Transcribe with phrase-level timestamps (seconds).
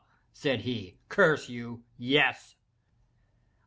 [0.33, 1.83] said he, "curse you!
[1.95, 2.55] yes!"